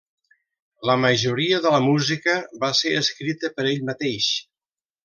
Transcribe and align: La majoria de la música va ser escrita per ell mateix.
La 0.89 0.95
majoria 1.01 1.59
de 1.67 1.75
la 1.75 1.83
música 1.89 2.35
va 2.65 2.73
ser 2.83 2.97
escrita 3.05 3.55
per 3.61 3.71
ell 3.75 3.89
mateix. 3.93 4.35